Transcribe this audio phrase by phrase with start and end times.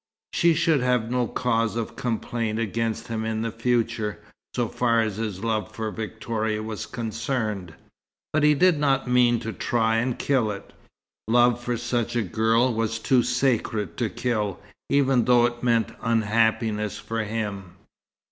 [0.33, 4.17] She should have no cause of complaint against him in the future,
[4.55, 7.75] so far as his love for Victoria was concerned;
[8.33, 10.73] but he did not mean to try and kill it.
[11.27, 14.59] Love for such a girl was too sacred to kill,
[14.89, 17.73] even though it meant unhappiness for him.